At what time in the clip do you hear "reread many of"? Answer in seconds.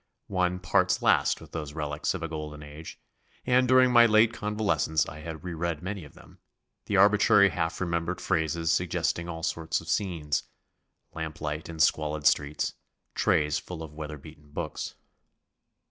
5.43-6.15